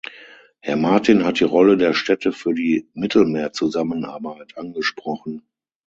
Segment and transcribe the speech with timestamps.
[0.61, 5.43] Herr Martin hat die Rolle der Städte für die Mittelmeerzusammenarbeit angesprochen.